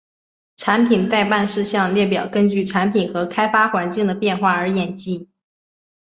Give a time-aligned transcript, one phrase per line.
[0.57, 5.29] 产品待办事项列表根据产品和开发环境的变化而演进。